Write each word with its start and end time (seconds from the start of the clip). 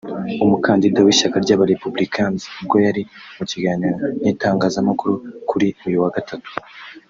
umukandida 0.45 0.99
w’ishyaka 1.05 1.35
ry’aba 1.43 1.69
Républicains 1.71 2.41
ubwo 2.61 2.75
yari 2.85 3.01
mu 3.37 3.43
kiganiro 3.51 3.95
n’itangazamakuru 4.21 5.13
kuri 5.49 5.67
uyu 5.87 5.97
wa 6.03 6.11
gatatu 6.15 6.49